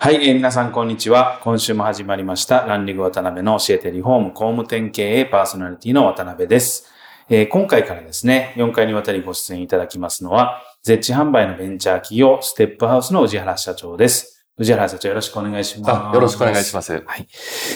[0.00, 1.40] はい、えー皆さんこんにちは。
[1.42, 6.86] 今週も始まりました、ランリング渡辺の教えてリフォーム工務店経営パーソナリティの渡辺です。
[7.28, 14.46] えー今回からですね、4回にわたりご出演いただきますのは、ゼッチ販売のベンチャー企業、ステップハウスの宇治原社長です。
[14.56, 15.90] 宇治原社長よろしくお願いします。
[15.90, 16.92] あよろしくお願いします。
[16.92, 17.28] はい。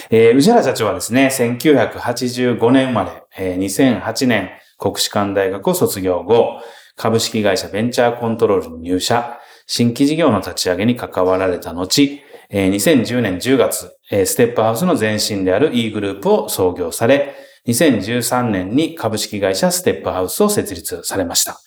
[0.09, 3.57] えー宇治原社長はですね、1985年生まれ、えー
[4.01, 6.61] 2008年国士舘大学を卒業後、
[6.95, 17.33] 株式会社ベンチャーコントロールに入社、新規事業の立ち上げに関わられた後、2010年10月、ステップハウスの前身である E グループを創業され、
[17.67, 21.59] 2013年に株式会社ステップハウスを設立されました。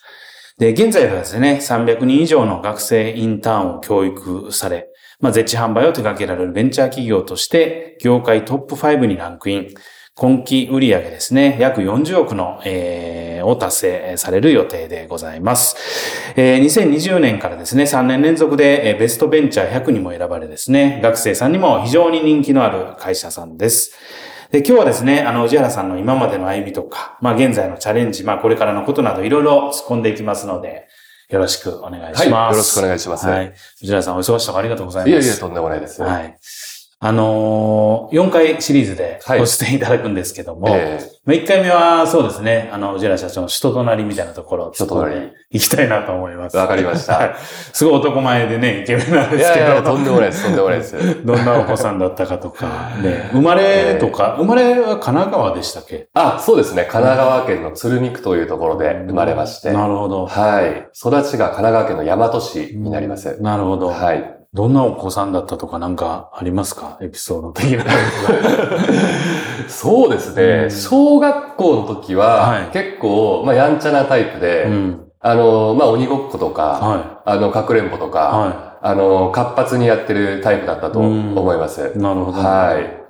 [0.58, 4.88] で、現在はですね、300人以上の学生インターンを教育され、
[5.20, 9.68] まあ、ゼッチ販売を手掛けられるベンチャー企業として、業界トップ5にランクイン。
[10.18, 15.76] 今期売上ですね、約40億の、えーを達成される予定でございます。
[16.36, 23.92] えー2020年からですね、3年連続で、えーベストベンチャー100にも選ばれですね、学生さんにも非常に人気のある会社さんです。
[24.50, 30.86] で、今日はですね、あの、宇治原さんの今までの歩みとか、まあ、現在のチャレンジ、まあ、これからのことなどいろいろ突っ込んでいきますので、
[31.28, 32.24] よろしくお願いします。
[32.30, 33.48] はいよろしくお願いしますはい。
[33.48, 33.52] 宇
[33.82, 35.10] 治原さん、お忙しいところありがとうございます。
[35.10, 36.00] いやいや、とんでもないです。
[36.00, 36.38] はい。
[37.06, 46.56] あのー、4回シリーズではいご出演いただくんですけども、ええまあ、1回目はそうですね、あの、宇治原社長の人となりみたいなところを突っ込んでいきたいなと思います。
[46.56, 47.34] わかりましたはい
[47.72, 49.64] すごい男前でね、イケメンなんいですけど。
[49.66, 50.96] やいや、とんでもないです、とんでもないです。
[51.26, 52.66] どんなお子さんだったかとか、
[53.02, 56.08] ね、生まれとか、生まれは神奈川でしたっけ？
[56.14, 56.82] あ、そうですね。
[56.82, 59.72] 神奈川県の鶴見区というところで生まれまして。
[59.72, 60.26] なるほど。
[60.26, 60.88] はい。
[60.96, 63.36] 育ちが神奈川県の大和市になります。
[63.40, 63.88] なるほど。
[63.88, 64.35] はい。
[64.56, 66.96] どんなお子さんだったとかなんかありますか？
[67.02, 67.84] エピソード的な。
[69.68, 70.70] そうですうんね。
[70.70, 75.00] 小学校の時は結構、まあ、やんちゃなタイプで、うん。
[75.20, 78.10] あの、まあ、鬼ごっことか、はあの、かくれんぼとい。
[78.10, 81.92] か、はあの、活発にやってるタイプだったと思います。
[81.94, 81.98] い。
[81.98, 82.38] なるほど。
[82.38, 83.05] はい。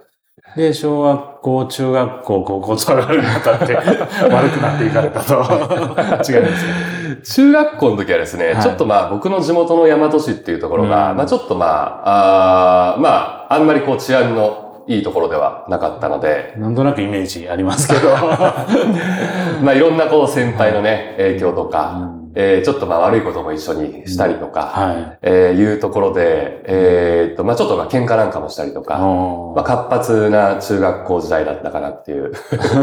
[0.57, 5.35] で、小学校、中学校、高校と上がるにあたって、 悪くなっていかれたと。
[6.27, 8.63] 違うんですか中学校の時はですね、はい。
[8.63, 11.17] ちょっとまあ僕の地元の大和市っていうところが、うん。
[11.19, 11.67] まあちょっとま
[12.05, 18.09] あ、あーまあ、あんまりこう治安のいいところではなかったので、なんとなくイメージありますけど。
[19.63, 25.19] まあいろんなこう先輩のね、影響とか、うんえーちょっとまあ悪いことも一緒にしたりとか、はい。
[25.23, 32.33] えーいうところで、えーっと、まあちょっとまあ喧嘩なんかもしたりとか、まあ活発な中学校時代だったかなっていう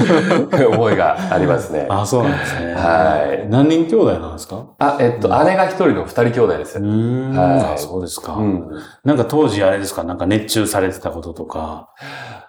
[0.74, 1.88] 思いがありますね。
[1.90, 2.74] あ、そうなんですね。
[2.74, 4.66] はい何人兄弟なんですか？
[4.80, 6.80] あ、えっと、姉が一人の二人兄弟です。
[6.80, 7.38] うーん。
[7.38, 8.34] はいあそうですか。
[8.34, 8.70] うん
[9.04, 10.04] なんか当時あれですか？
[10.04, 11.90] なんか熱中されてたこととか。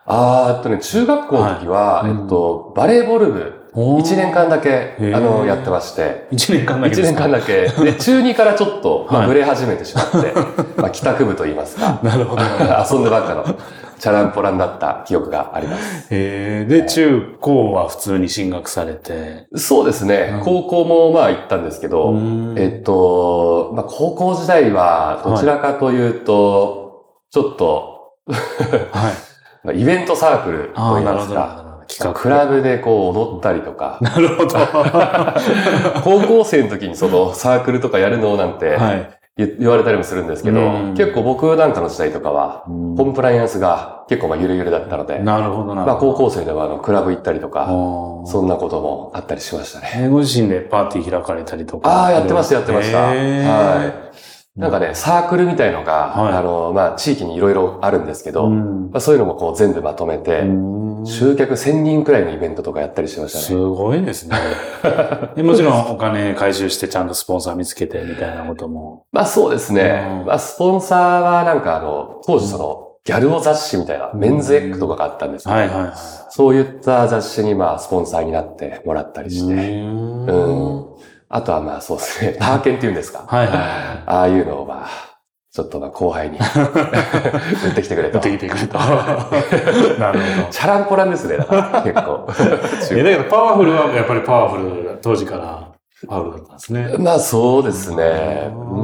[0.07, 7.27] あーえっとね、中学校の時は、はいえっと、バレーボール部、1年間だけ、あの、やってまして、一年間だけ1ですか？
[7.27, 9.29] 年間だけ、で、 中2からちょっと、まあ、はい。
[9.29, 10.33] ブレ始めてしまって、
[10.81, 12.43] まあ、帰宅部と言いますか、 なるほど。
[12.43, 13.45] 遊んでばっかの、
[13.99, 16.03] チャランポランだった記憶があります。
[16.15, 16.65] へえ。
[16.69, 19.47] で、中高は普通に進学されて。
[19.57, 20.35] そうですね。
[20.35, 22.55] うん、高校もまあ行ったんですけど、うん。
[22.59, 28.11] えっと、まあ、高校時代は、どちらかというと、ちょっと、
[28.93, 29.13] はい。
[29.65, 31.05] まあイベントサークルと言い。
[31.05, 31.64] ますか、
[31.97, 32.21] 企画。
[32.21, 34.59] クラブでこう踊ったりとか、なるほど。
[36.03, 39.11] 高校生の時にそのサークルとかやるのなんて、はい。
[39.37, 45.85] 言言われたりもするんですけど、うん結構僕なんかの時代とかは、うんコンプライアンスが結構まあゆるゆるだったので、なるほどな。
[45.85, 50.09] まあ高校生ではあのクラブ行ったりとか、そそんなこともあったりしましたね。
[50.09, 51.91] ご自身でパーティー開かれたりとか。
[51.91, 52.99] ああ、やってました、やってました。
[52.99, 54.34] はい。
[54.57, 63.61] なんかね、サークルみたいのが、はいあの、まあ地域にいろいろあるんですけど、うんまあ、そういうのもこう全部まとめて、うん集客1000人くらいのイベントとかやったりしましたすね。
[63.61, 64.39] ごいですね。
[65.37, 69.05] でもちろんお金回収してちゃんとスポンサー見つけてみたいなことも。
[69.13, 70.21] まあそうですね。
[70.21, 75.91] うんまあスポンサーはなんかあの、当時その、ギャル男雑誌みたいな、メンズエッグとかがあったんですけど、はいはいはい。
[76.31, 80.94] そういった雑誌にまあスポンサーになってもらったりして、うんうん
[81.35, 83.27] あとはまあそうですね、ターケンっていうんですか。
[83.27, 83.57] はいはい。
[84.07, 84.89] ああいうのをまあ、
[85.51, 86.39] ちょっとまあ後輩に
[87.67, 88.19] 売ってきてくれと。
[88.19, 88.79] 持ってきてくれた。
[89.99, 90.49] なるほど。
[90.53, 92.29] チャランポランですね、だから結構。
[92.95, 95.73] え、だけどパワフルはやっぱりパワフル、当時から
[96.07, 96.95] パワフルだったんですね。
[96.99, 98.53] まあそうですね。
[98.53, 98.83] うう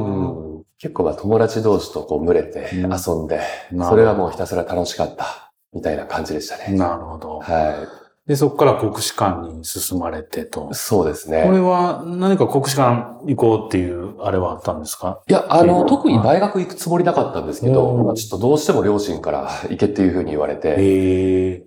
[0.58, 3.38] ん、結構まあ友達同士とこう群れて遊んで、
[3.72, 6.76] うんそれはもうひたすら楽しかった、みたいな感じでしたね。
[6.76, 7.38] なるほど。
[7.38, 10.74] はで、そこから国士舘に進まれてとい。。
[10.74, 11.58] そうですこれね。
[11.60, 15.20] は何か国士舘行こうっていうあれはあったんですか？
[15.26, 20.76] いや、あの、うん特に大学行くつもりなかったんですけど、ちょっとどうしても両親から 行けっていうふうに言われて。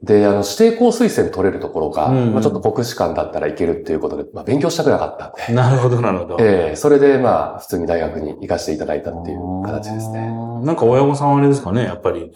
[0.03, 6.37] で、あの、指定校推薦取れるところが、うんまあちょっと国士舘だったらいけるっていうことで、まあ勉強したくなかったんで、なるほど、なるほど。
[6.39, 10.31] ええそれでまあ普通に大学に行かせていただいたっていう形ですね。
[10.63, 12.31] なんか親御さんはあれですかね、やっぱり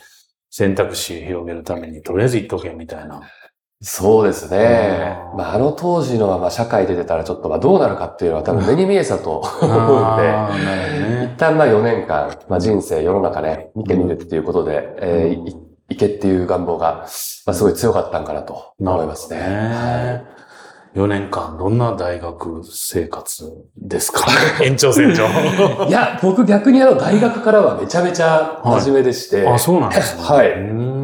[0.49, 3.21] 選択肢広げるためにとりあえず行っとけみたいな。
[3.81, 5.17] そうですね。
[5.33, 11.25] うんまあ、あの当時のまあ社会で出たらちょっとまあどうなるかっていうのは多分目に見えたと思うんで。
[11.35, 15.55] 一旦まあ4年間、まあ人生、世の中ね、見てみるっていうことで、えーい
[15.89, 17.05] いけっていう願望が、
[17.45, 19.39] まあすごい強かったんかなと思いますね。
[19.39, 20.23] ね。
[20.95, 23.43] 4年間、どんな大学生活
[23.77, 24.25] ですか？
[24.65, 25.23] 延長線上。
[25.25, 30.23] はいいや、僕逆にあの大学からはめちゃめちゃ真面目でして、あ、そうなんですね。
[30.23, 30.96] はい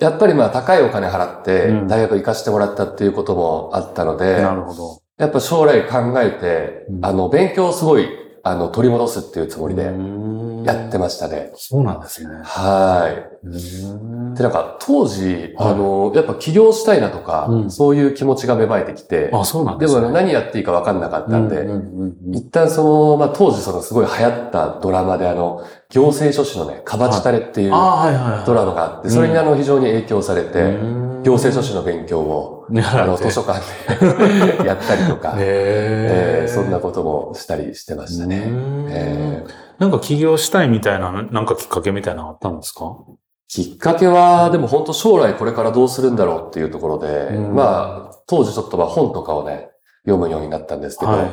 [0.00, 5.02] やっぱりまあ高いお金払ってうん大学行かせてもらったっていうこともあったので、なるほど。
[5.18, 8.08] やっぱ将来考えて、うんあの、勉強をすごい、
[8.42, 9.84] あの、取り戻すっていうつもりで
[10.64, 11.50] やってまましたね。
[11.56, 12.30] そうなんですね。
[12.44, 13.08] は
[13.42, 14.36] い。
[14.36, 19.92] で、なんか、当時、はいあの、やっぱ起業したいなとか、うんそういう気持ちが芽生えてきて、あ、そうなんでね。
[19.92, 27.70] ですもね、何やっていいか分かんなかったんで、うんうんうんうん一旦その、まあ、当時そのすごい流行ったドラマで、あの、行政書士のね、カバチタレっていう。
[27.70, 30.78] ドラマがあって、それにあの、非常に影響されて、
[31.22, 33.60] 行政書士の勉強を、あの、図書館
[34.62, 36.52] で やったりとか、えへー。
[36.52, 38.44] そんなこともしたりしてましたね。
[38.88, 39.50] えー。
[39.78, 42.96] なんか起業したいみたいな、なんかきっかけみたいなのあったんですか？
[43.48, 47.54] きっかけは、でも本当将来これからどうするんだろうっていうところで、うん。
[47.54, 49.70] まあ、当時ちょっとまあ本とかをね、
[50.04, 51.30] 読むようになったんですけど、はい。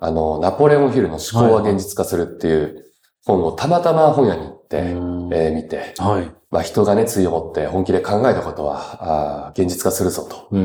[0.00, 2.84] あの、ナポレオンヒルの思考は現実化するっていう
[3.26, 6.30] 本をたまたま本屋に行って、うんえー見て、はい。
[6.50, 10.48] まあ人が熱意を持って本気で考えたことは、あー現実化するぞと。
[10.50, 10.64] うん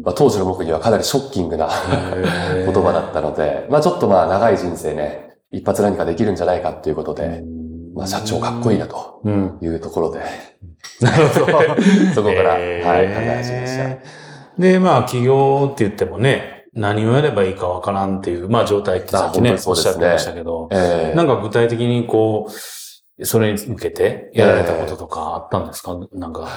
[0.00, 7.42] んまあ当時の僕にはかなりショッキングなうん言葉だったので、まあちょっとまあ長い人生ね、一発何かできるんじゃないかっていうことで、
[7.94, 9.58] まあ社長かっこいいなとうん。
[9.62, 10.20] いうところで、
[11.00, 11.46] なるほど。
[12.14, 14.24] そこから、はい、考え始めました。
[14.58, 22.52] で、まあ、起業って言ってもね、何をやればいいかわからんっていう、まあ、状態ってさっきねおっしゃってましたけど、えーなんか具体的にこう、
[23.22, 26.48] それに向けてやられたこととかあったんですか、なんか、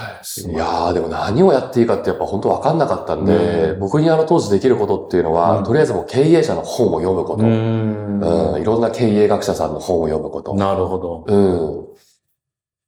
[0.44, 8.20] いやー、でも何をやっていいかってやっぱ本当わかんなかったんで、うん僕にあの当時できることっていうのは、うんとりあえずもう経営者の本を読むこと、ううん
[8.56, 8.60] ん。
[8.60, 10.54] いろんな経営学者さんの本を読むこと。
[10.54, 11.24] なるほど。
[11.28, 11.98] うん。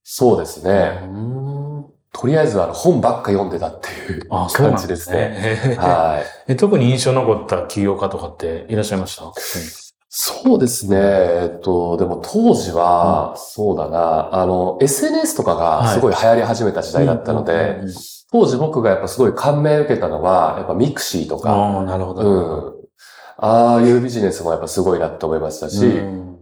[0.03, 1.00] そうですね。
[1.05, 5.59] うんとりあえずあの本ばっか読んでたっていう感じですね。
[5.65, 5.77] ね。
[5.77, 6.53] はい。
[6.53, 9.31] え特に印象残った起業家とかっていらっしゃいました？
[10.12, 10.97] そうですね。
[10.99, 17.95] えっと、でも当時は、そうだな、あの、SNS とかがすごい流行り始めた時代だったので、うんうんうん
[18.33, 22.23] 当時僕がやっぱすごい感銘を受けたのは、やっぱミクシーとか、ああ、なるほど。
[22.23, 22.87] うん。
[23.38, 26.38] ああいうビジネスもやっぱすごいなって思いましたし、うん。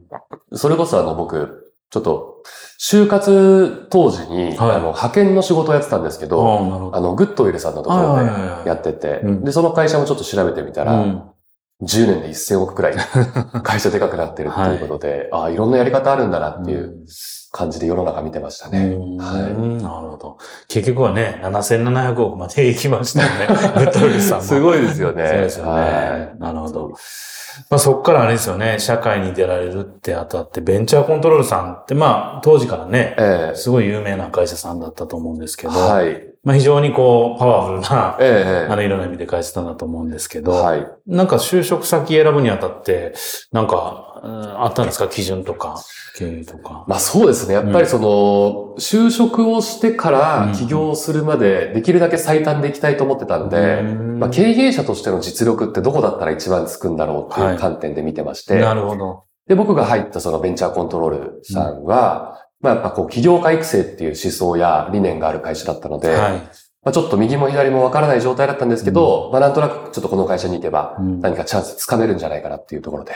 [0.53, 2.43] それこそあの僕、ちょっと、
[2.79, 4.71] 就活当時に、はい。
[4.73, 8.69] あの、派遣の仕事をやってたんですけど、あの、グッドウィルさんのところはいではいはいはい。
[8.69, 9.45] やってて、うん。
[9.45, 11.23] で、その会社もちょっと調べてみたら、うん
[11.83, 12.95] 10年で1000億くらい
[13.63, 17.07] 会社でかくなってるっていうことで、ああ、いろんなやり方あるんだなっていう
[17.53, 18.79] 感じで世の中見てましたね。
[18.81, 20.39] はうんなるほど。
[20.67, 23.47] 結局はね、7700億まで行きましたよね。
[23.47, 23.55] グ
[23.91, 24.45] ッルさんも。
[24.45, 25.29] すごいですよね。
[25.29, 25.71] そうですよね。
[25.71, 26.89] はなるほど。
[27.71, 36.28] まあそっからあれですよね、社会に出られるってあたって、ベンチャーコントロールさんって、まあ当時からね、えすごい有名な会社さんだったと思うんですけえど、はい。
[36.45, 40.87] まあ非常にこう、パワフルな、ええあの、いろんな意味で会社さんだと思うんですけど、はい。
[41.07, 43.15] なんか就職先選ぶにあたって、
[43.53, 45.09] なんかあったんですか？
[45.09, 45.77] 基準とか、
[46.17, 46.85] 経営とか。
[46.87, 47.55] まあそうですね。
[47.55, 58.59] やっぱりその、就職をしてから起業するまでできるだけ最短でいきたいと思ってたんで、まあ経営者としての実力ってどこだったら一番つくんだろうっていう観点で見てまして。
[58.61, 59.25] なるほど。
[59.49, 66.33] で、僕が入ったそのベンチャーコントロールさんは、まあやっぱこう起業家育成っていう思想や理念がある会社だったので、はい
[66.89, 73.13] まあ、ちょっと右も左もわからない状態だったんですけど、うん、まあなんとなくちょっとこの会社に行けば、何かチャンスつかめるんじゃないかなっていうところで、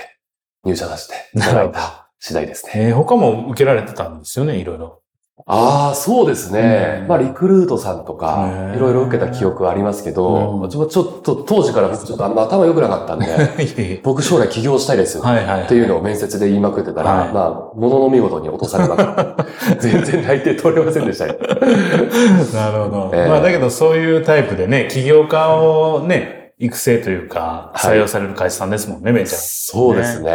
[0.64, 2.72] 入社させていただいた次第ですね。
[2.74, 5.01] えー、他も受けられてたんですよね、いろいろ。
[5.46, 7.00] ああ、そうですね。
[7.02, 10.88] うん、まあ、リクルートさんとか、いろいろ受けた記憶はありますけど、うん、ちょっ
[11.22, 15.22] と当時から僕ちょっとあんま頭良くなかったんで、 僕将来起業したいですっ
[15.68, 19.36] ていうのを面接で言いまくってたら、はい、まあ、ものの見事に落とされました。
[19.80, 23.10] 全然内定取れませんでした なるほど。
[23.12, 29.38] えー、まあ、だけどそういうタイプでね、起業家をね、育成というか、採用される会社さんですもんね、はい、ベンチャー。
[29.40, 30.30] そうですね。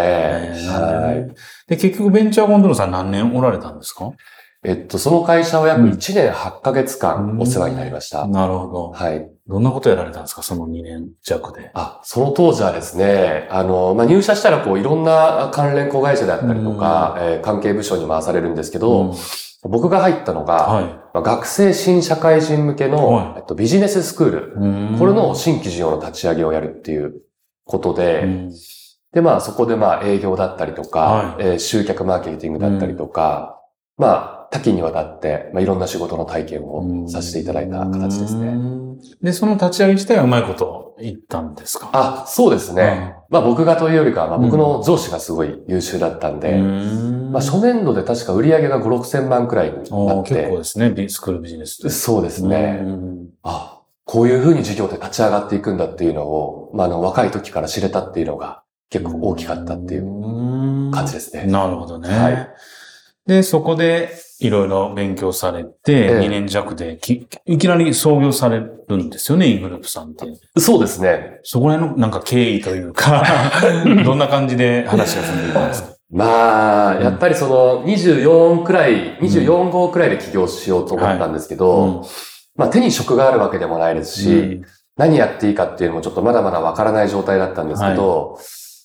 [0.67, 1.69] はい。
[1.69, 4.11] で、結局ベンチャーコントロさん何年おられたんですか？
[4.67, 8.23] えっと、その会社は約1年8ヶ月間お世話になりました。
[8.23, 8.91] うん、なるほど。
[8.91, 9.25] はい。
[9.47, 10.43] どんなことやられたんですか？
[10.43, 11.71] その2年弱で。
[11.73, 20.83] あ、その当時はですね、あの、まあ、入社したらこういろんな関連子会社であったりとか、うん、えー、関係部署に回されるんですけど、うん、僕が入ったのが、はい。
[20.83, 27.21] まあ、学生新社会人向けの、はい、えっと、ビジネススクール、これの新規事業の立ち上げをやるっていう
[27.63, 28.49] ことで、
[29.13, 33.61] で、まあそこでまあ営業だったりとか、はい、えー、集客マーケティングだったりとか、
[33.97, 38.55] まあ多岐にわたって、まあ、いろんな仕事の体験をさせていただいた形ですね。
[39.21, 41.89] で、その立ち上げ自体はうまいこと言ったんですか？
[41.93, 43.15] あ、そうですね。
[43.29, 50.33] うん、まあ僕がというよりか、まあ僕の上司がすごい優秀だったんで、んまあ初年度で確か売り上げが5、6千万くらいになって。
[50.33, 51.89] 結構ですね、スクールビジネス。
[51.89, 52.81] そうですね。
[53.43, 61.45] あ、こういうふうに事業って立ち上がっていくんだっていうのを、まああの若い時から知れたっていうのが結構大きかったっていう感じですね。
[61.45, 62.09] なるほどね。
[62.09, 62.49] はい。
[63.27, 70.25] で、そこで、いろいろ勉強されて、2年弱でき、いきなり創業されるんですよね、イグループさんって。
[70.59, 71.39] そうですね。
[71.43, 73.23] そこら辺のなんか経緯というか
[74.05, 75.89] どんな感じで話が進んでいくんですか？
[76.09, 82.05] まあ、やっぱりその24くらい、24号くらいで起業しようと思ったんですけど、
[82.55, 84.61] まあ手に職があるわけでもないですし、
[84.95, 88.39] 何やっていいかっていうのもちょっとまだまだわからない状態だったんですけど、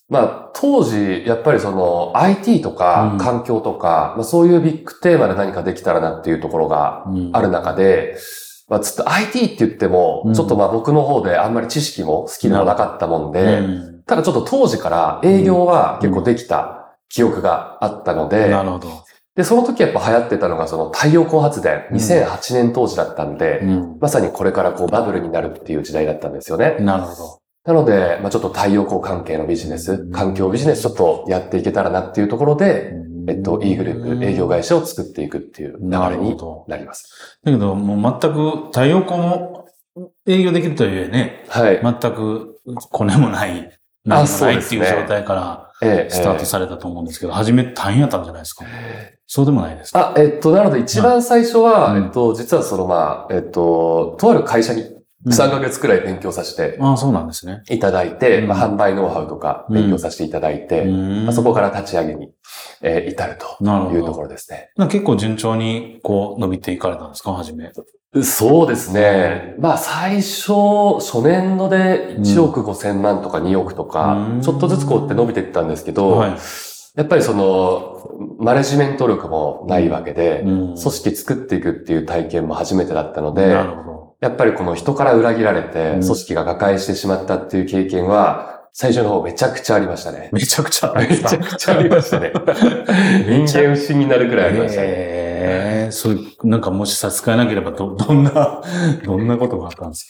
[0.08, 8.16] まあ、当時、やっぱりその IT とか環境とか、うん、まあ、そういうビッグテーマで何かできたらなっていうところがある中で、うん、
[8.68, 19.04] まあ、つって IT って言っても、ちょっとまあ僕の方であんまり知識もスキルもなかったもんで、うん、ただちょっと当時から営業は結構できた記憶があったので、なるほど。
[19.34, 23.62] で、その時やっぱ流行ってたのがその太陽光発電、2008年当時だったんで、
[23.98, 26.76] まさにこれからこうバブルになるっていう時代だったんですよね。
[26.80, 27.41] なるほど。
[27.64, 32.92] なので、まあちょっと太陽光関係のビジネス、環境ビジネスちょっとやっていけたらなっていうところで、
[33.28, 37.38] えっと、E グループ営業会社を作っていくっていう流れになります。
[37.44, 39.66] だけど、もう全く太陽光も
[40.26, 41.80] 営業できるというね、はい。
[41.80, 45.70] 全くコネもない、何もないっていう状態から
[46.10, 48.64] スタートされたと思うんですけど、初め大変やったんじゃないですか？
[49.28, 50.14] そうでもないですか？
[50.16, 54.84] あ、えっと、なので一番最初は、えっと、実はそのまあ、えっと、とある会社に
[55.26, 57.62] 3ヶ月くらい勉強させて、ああ、そうなんですね。
[57.70, 62.32] いただいて、まあ、販売ノウハウとか勉強させていただいて、まあ、そこから立ち上げに、
[62.82, 64.70] えー、至るというところですね。
[64.88, 67.70] 結構順調にこう伸びていかれたんですか、はじめ。
[68.22, 69.54] そうですね。
[69.58, 70.52] まあ最初、
[70.98, 76.30] 初年度で1億5千万とか2億とか、ちょっとずつこうって伸びていったんですけど、はい、
[76.94, 83.91] やっぱりその、マネジメント力もないわけで、組織作っていくっていう体験も初めてだったので、なるほど
[84.22, 90.30] やっぱりこの人から裏切られて、組織が瓦解してしまったっていう経験は、最初の方めちゃくちゃありましたね。
[90.32, 92.32] めちゃくちゃめちゃくちゃありましたね。
[93.28, 94.86] 人間不信になるくらいありましたね。
[95.44, 98.62] えー、そういう、なんかもし差し支えなければど、 どんな、
[99.04, 100.04] どんなことがあったんです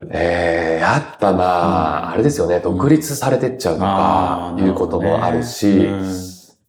[0.00, 0.06] か？
[0.12, 5.90] ええー、やっぱまあ、うん、あれですよね、独立されてっちゃうとか、いうこともあるし、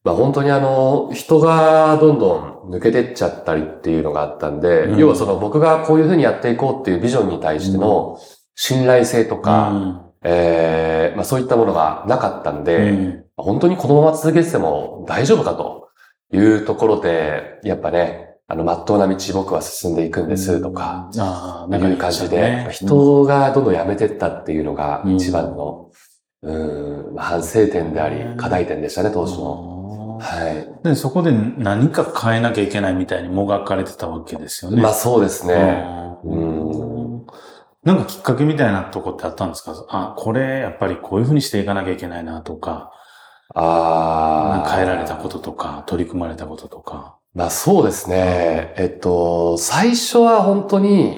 [0.03, 8.17] まあ本当にあの、人がどんどん抜けてっちゃったりっていうのがあったんで、うん、要はその僕がこういうふうにやっていこうっていうビジョンに対しての
[8.55, 15.89] 信頼性とか、うん、ええー、まあそういったものがなかったんで、うん、本当にこのまま続けてても大丈夫かと
[16.33, 21.09] いうところで、やっぱね、あの、まっとうな道僕は進んでいくんですとか、
[21.89, 25.89] いう感じで、人がどんどん辞めてったっていうのが一番の、
[26.41, 29.80] うん、反省点であり、課題点でしたね、当時の。
[30.21, 30.83] はい。
[30.83, 34.81] で、そこで何か変えなきゃいけないみたいにもがかれてたわけですよね。
[34.81, 35.83] まあそうですね。
[36.23, 37.25] うん。
[37.83, 39.73] なんかきっかけみたいなとこってあったんですか？
[39.89, 42.91] あ、これやっぱりこういうふうにしていかなきゃいけないなとか、
[43.55, 44.69] ああ。
[44.69, 47.17] 変えられたこととか、取り組まれたこととか。
[47.33, 48.73] まあそうですね。
[48.77, 51.15] えっと、最初は本当に、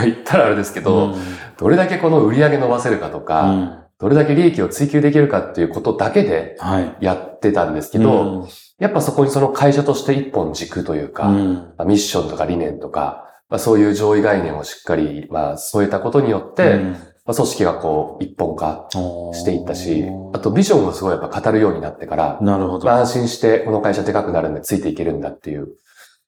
[0.00, 1.14] 言ったらあれですけど、うん
[1.58, 6.96] どれだけこの売り上げ伸ばせるかとか、うんどれだけ利益を追求できるかっていうことだけではい。
[7.00, 8.48] やってたんですけど、
[8.78, 18.88] やっぱそこにその会社として一本軸というか、うんまあミッションとか理念とか、まあ、そういう上位概念をしっかり、まあ、添えたことによって、うんまあ、組織がこう、一本化
[19.32, 22.86] していったしあとビジョンをすごいやっぱ語るようになってから、なるほど。
[22.86, 25.68] まあ、安心してこの会社でかくなるんでついていけるんだっていう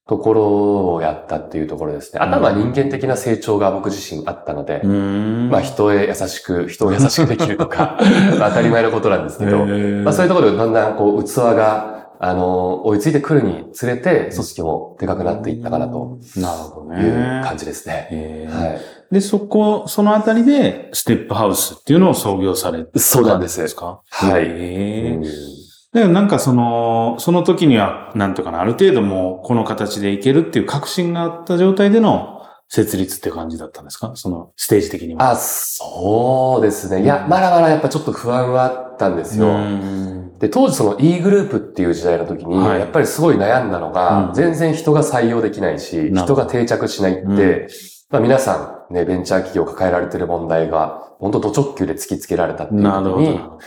[0.08, 2.20] ところをやったっていうところですね。
[2.20, 5.50] あとはまあ人間的な成長が僕自身あったので、うん。
[5.50, 7.98] まあ人へ優しく、 人を優しくできるとか、
[8.40, 16.18] まあ当たり前のことなんですけど、へまあそういうところでだんだんこう器が、あの、追いついてくるにつれて、組織もでかくなっていったかなと。
[16.36, 17.42] なるほどいうね。
[17.44, 18.08] 感じですね。
[18.10, 18.68] へー。
[18.68, 18.80] はい。
[19.12, 23.60] で、そこ、そのあたりで、ステップハウスっていうのを創業されたそうなんです。
[23.60, 25.57] ですかはい
[25.92, 34.12] でもなんかその、その時には、なんとかな、ある程度もうこの形でいけるっていう確信があった状態での設立って感じだったんですか？
[34.14, 35.30] そのステージ的には。
[35.30, 37.02] あ、そうですね。
[37.02, 39.46] いや、まだまだやっぱちょっと不安はあったんですよ。
[39.46, 40.38] うん。
[40.38, 42.80] で、当時その E グループっていう時代の時に、はい。
[42.80, 44.34] やっぱりすごい悩んだのが、うん。
[44.34, 47.68] 全然人が採用できないし、人が定着しないって、うん。
[48.10, 53.58] まあ皆さんね、ベンチャー企業抱えられてる問題が、本当ド直球で突きつけられたっていうなるほど。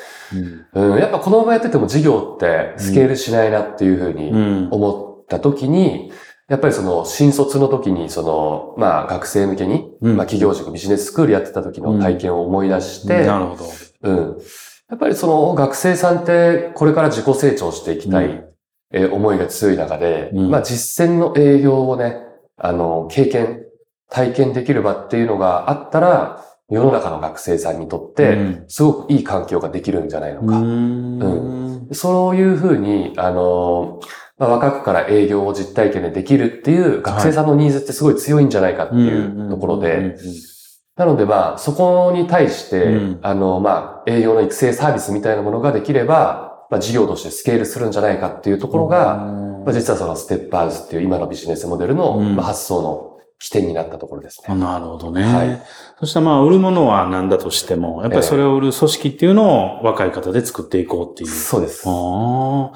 [0.74, 4.70] うん、やっぱこのままやってても事業ってスケールしないなっていうふううにん。
[4.72, 6.12] 思った時に、
[6.48, 13.66] やっぱりその新卒の時にその、まあ学生向けに、うんまあ企業塾ビジネススクールやってた時の体験を思い出して、なるほど。
[14.04, 14.38] うん。
[14.90, 18.32] やっぱりその学生さんってこれから自己成長していきたい、うん
[18.94, 22.18] えー思いが強い中で、うんまあ実践の営業をね、
[22.58, 23.64] あの、経験、
[24.12, 28.66] 体験できる場っていうのがあったら、世の中の学生さんにとって、うん。
[28.68, 30.58] すごくいい環境ができるんじゃないのか。
[30.58, 31.90] うん。
[31.92, 34.00] そういうふうに、あの、
[34.38, 40.18] まあ、若くから営業を実体験でできるっていう学生さんのニーズってすごい強いんじゃないかっていうところで、
[40.96, 43.20] なのでまあ、そこに対して、うん。
[43.22, 49.18] あの、まあ、営業の育成サービスみたいなものができれば、まあ、事業としてスケールするんじゃないかっていうところが、
[49.66, 52.36] まあ、実はそのステップハウスっていう今のビジネスモデルの、うん。
[52.36, 53.11] まあ、発想の
[53.42, 54.62] 起点になったところですあね。
[54.62, 55.24] なるほどね。
[55.24, 55.62] はい
[56.00, 61.30] そしたらまあ、売るものは何だとしても、やっぱりそれを売る組織っていうのを若い方で作っていこうっていう。
[61.30, 61.84] そうです。
[61.88, 62.72] ああ。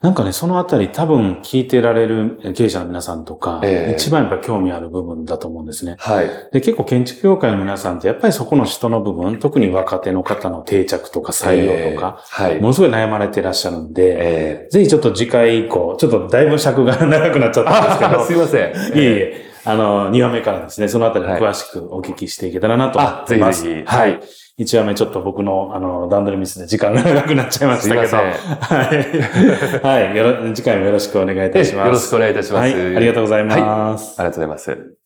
[0.00, 5.94] なんかね、そのあたり多分聞いてられる経営者の皆さんとか、ええ一番やっぱ興味ある部分だと思うんですね。
[5.98, 6.28] はい。
[6.52, 12.60] で、結構建築業界の皆さんってやっぱりそこの人の部分、特に若手の方の定着とか採用とか、えーはい。
[12.60, 18.98] ものすごい悩まれてらっしゃるんで、えぜひちょっと次回以降、ちょっとだいぶ尺が長くなっちゃったんですけど、あ、すいません。
[18.98, 23.62] いえいえ、あの、2話目からですね、そのあたり詳しくお聞きしていけたらなと思あ、ってます。
[23.62, 23.96] ぜひぜひ。
[23.96, 24.08] は。
[24.08, 24.20] い。
[24.56, 28.16] 1話目ちょっと僕の、あの、段取りミスで時間が長くなっちゃいましたけど。
[28.16, 30.04] はい。
[30.06, 30.16] はい。
[30.16, 31.86] よろ、次回もよろしくお願いいたします。
[31.86, 32.72] よろしくお願いいたします。
[32.72, 32.96] はい。
[32.96, 34.14] ありがとうございます。
[34.20, 35.04] ありがとうございます。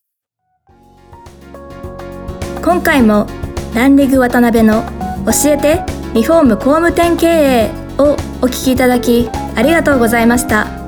[2.63, 3.27] 今回も
[3.75, 4.83] ランリグ渡辺の
[5.25, 5.83] 教えて
[6.15, 10.88] リフォーム工務店経営をお聞きいただきありがとうございました